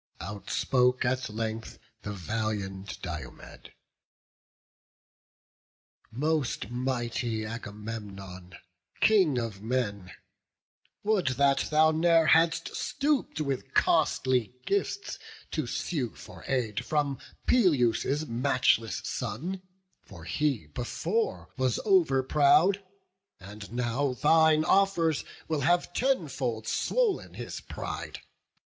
[0.19, 3.71] Outspoke at length the valiant Diomed:
[6.09, 8.55] "Most mighty Agamemnon,
[8.99, 10.09] King of men,
[11.03, 15.19] Would that thou ne'er hadst stoop'd with costly gifts
[15.51, 19.61] To sue for aid from Peleus' matchless son;
[20.01, 22.83] For he before was over proud,
[23.39, 28.17] and now Thine offers will have tenfold swoll'n his pride.